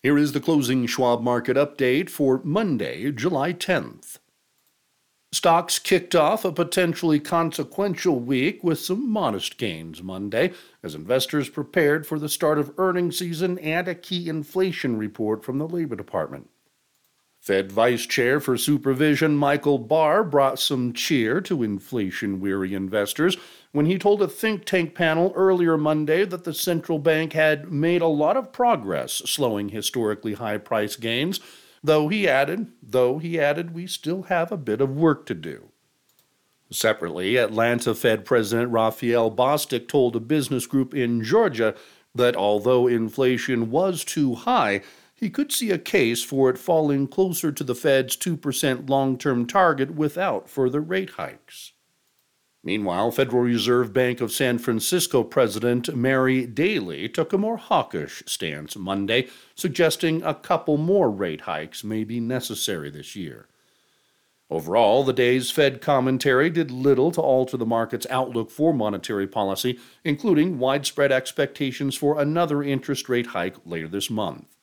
[0.00, 4.18] Here is the closing Schwab market update for Monday, July 10th.
[5.32, 10.52] Stocks kicked off a potentially consequential week with some modest gains Monday
[10.84, 15.58] as investors prepared for the start of earnings season and a key inflation report from
[15.58, 16.48] the Labor Department.
[17.48, 23.38] Fed Vice Chair for Supervision Michael Barr brought some cheer to inflation weary investors
[23.72, 28.02] when he told a think tank panel earlier Monday that the central bank had made
[28.02, 31.40] a lot of progress slowing historically high price gains,
[31.82, 35.70] though he added, though he added we still have a bit of work to do.
[36.70, 41.74] Separately, Atlanta Fed President Raphael Bostic told a business group in Georgia
[42.14, 44.82] that although inflation was too high,
[45.18, 49.46] he could see a case for it falling closer to the Fed's 2% long term
[49.46, 51.72] target without further rate hikes.
[52.62, 58.76] Meanwhile, Federal Reserve Bank of San Francisco President Mary Daly took a more hawkish stance
[58.76, 63.48] Monday, suggesting a couple more rate hikes may be necessary this year.
[64.50, 69.78] Overall, the day's Fed commentary did little to alter the market's outlook for monetary policy,
[70.04, 74.57] including widespread expectations for another interest rate hike later this month.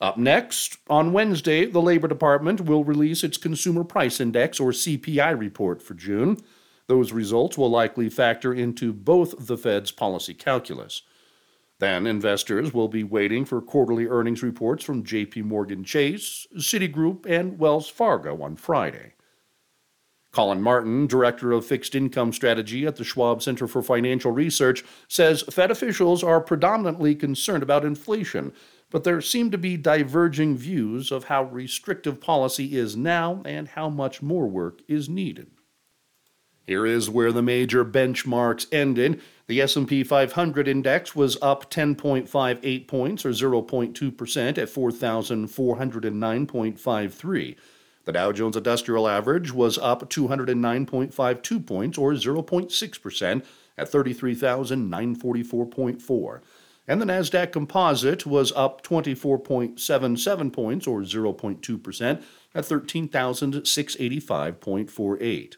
[0.00, 5.36] Up next, on Wednesday, the Labor Department will release its Consumer Price Index, or CPI,
[5.36, 6.38] report for June.
[6.86, 11.02] Those results will likely factor into both the Fed's policy calculus.
[11.80, 17.58] Then investors will be waiting for quarterly earnings reports from JP Morgan Chase, Citigroup, and
[17.58, 19.14] Wells Fargo on Friday.
[20.30, 25.42] Collin Martin, director of fixed income strategy at the Schwab Center for Financial Research, says
[25.50, 28.52] Fed officials are predominantly concerned about inflation,
[28.90, 33.88] but there seem to be diverging views of how restrictive policy is now and how
[33.88, 35.50] much more work is needed.
[36.68, 39.22] Here is where the major benchmarks ended.
[39.46, 47.56] The S&P 500 index was up 10.58 points or 0.2% at 4409.53.
[48.04, 53.44] The Dow Jones Industrial Average was up 209.52 points or 0.6%
[53.78, 56.40] at 33,944.4.
[56.88, 62.22] And the Nasdaq Composite was up 24.77 points or 0.2%
[62.54, 65.54] at 13,685.48.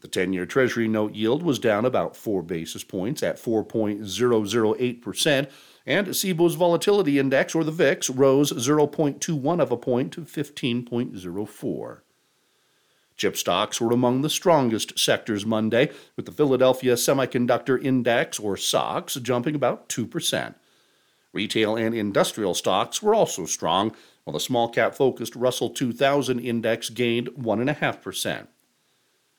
[0.00, 5.50] The 10 year Treasury note yield was down about 4 basis points at 4.008%,
[5.86, 12.00] and CBOE's volatility index, or the VIX, rose 0.21 of a point to 15.04.
[13.18, 19.14] Chip stocks were among the strongest sectors Monday, with the Philadelphia Semiconductor Index, or SOX,
[19.14, 20.54] jumping about 2%.
[21.32, 26.90] Retail and industrial stocks were also strong, while the small cap focused Russell 2000 index
[26.90, 28.46] gained 1.5%.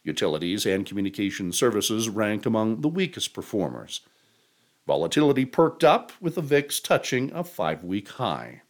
[0.03, 4.01] Utilities and communication services ranked among the weakest performers.
[4.87, 8.61] Volatility perked up with the VIX touching a five week high.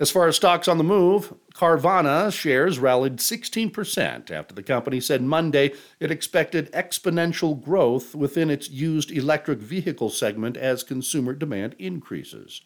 [0.00, 5.20] As far as stocks on the move, Carvana shares rallied 16% after the company said
[5.20, 12.62] Monday it expected exponential growth within its used electric vehicle segment as consumer demand increases.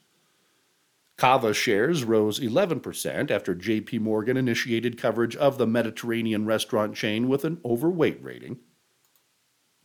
[1.16, 7.44] Cava shares rose 11% after JP Morgan initiated coverage of the Mediterranean restaurant chain with
[7.44, 8.58] an overweight rating.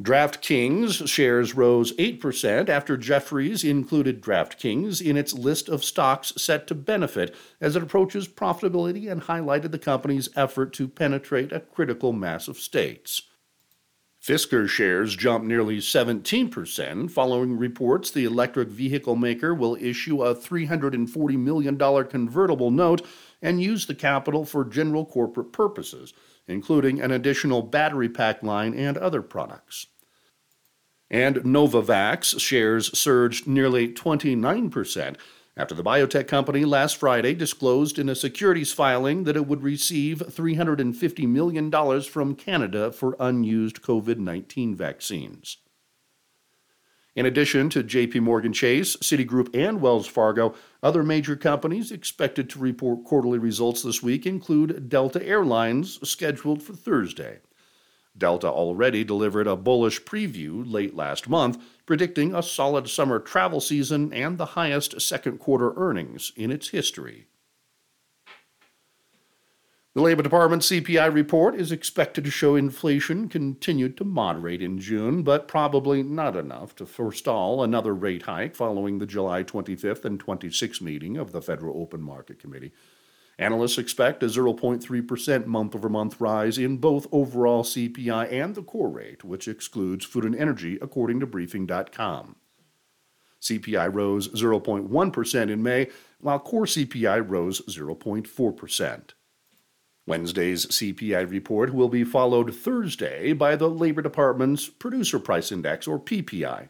[0.01, 6.75] DraftKings shares rose 8% after Jefferies included DraftKings in its list of stocks set to
[6.75, 12.47] benefit as it approaches profitability and highlighted the company's effort to penetrate a critical mass
[12.47, 13.23] of states.
[14.23, 21.37] Fisker shares jumped nearly 17% following reports the electric vehicle maker will issue a $340
[21.37, 23.05] million convertible note
[23.41, 26.13] and use the capital for general corporate purposes,
[26.49, 29.87] including an additional battery pack line and other products.
[31.09, 35.15] And Novavax shares surged nearly 29%
[35.57, 40.19] after the biotech company last Friday disclosed in a securities filing that it would receive
[40.19, 45.57] $350 million from Canada for unused COVID 19 vaccines.
[47.15, 50.53] In addition to JP Morgan Chase, Citigroup, and Wells Fargo,
[50.83, 56.73] other major companies expected to report quarterly results this week include Delta Airlines, scheduled for
[56.73, 57.39] Thursday.
[58.15, 64.13] Delta already delivered a bullish preview late last month, predicting a solid summer travel season
[64.13, 67.25] and the highest second quarter earnings in its history.
[69.99, 75.23] The Labor Department CPI report is expected to show inflation continued to moderate in June,
[75.23, 80.79] but probably not enough to forestall another rate hike following the July 25th and 26th
[80.79, 82.71] meeting of the Federal Open Market Committee.
[83.37, 88.89] Analysts expect a 0.3% month over month rise in both overall CPI and the core
[88.89, 92.37] rate, which excludes food and energy, according to Briefing.com.
[93.41, 95.89] CPI rose 0.1% in May,
[96.21, 99.09] while core CPI rose 0.4%.
[100.09, 105.99] Wednesday's CPI report will be followed Thursday by the Labor Department's Producer Price Index, or
[105.99, 106.69] PPI.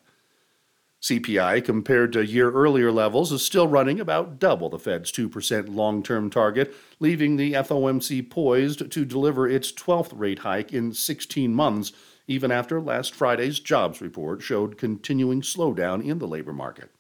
[1.02, 6.04] CPI compared to year earlier levels is still running about double the Fed's 2% long
[6.04, 11.94] term target, leaving the FOMC poised to deliver its 12th rate hike in 16 months,
[12.28, 16.92] even after last Friday's jobs report showed continuing slowdown in the labor market.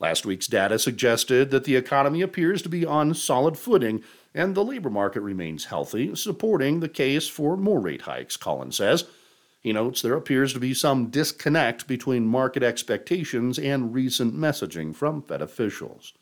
[0.00, 4.02] Last week's data suggested that the economy appears to be on solid footing
[4.34, 9.04] and the labor market remains healthy, supporting the case for more rate hikes, Collins says.
[9.60, 15.22] He notes there appears to be some disconnect between market expectations and recent messaging from
[15.22, 16.12] Fed officials.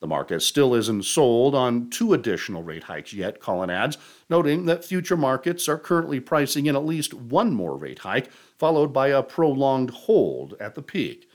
[0.00, 3.98] The market still isn't sold on two additional rate hikes yet, Collins adds,
[4.28, 8.92] noting that future markets are currently pricing in at least one more rate hike, followed
[8.92, 11.28] by a prolonged hold at the peak.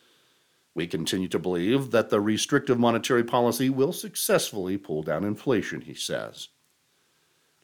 [0.73, 5.93] We continue to believe that the restrictive monetary policy will successfully pull down inflation, he
[5.93, 6.49] says.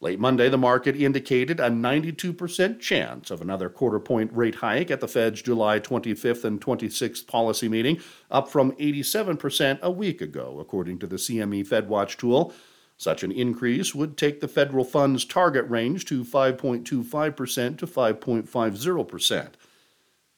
[0.00, 5.00] Late Monday, the market indicated a 92% chance of another quarter point rate hike at
[5.00, 8.00] the Fed's July 25th and 26th policy meeting,
[8.30, 12.54] up from 87% a week ago, according to the CME FedWatch tool.
[12.96, 19.48] Such an increase would take the federal funds target range to 5.25% to 5.50%.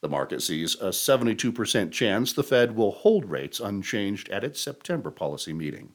[0.01, 5.11] The market sees a 72% chance the Fed will hold rates unchanged at its September
[5.11, 5.93] policy meeting.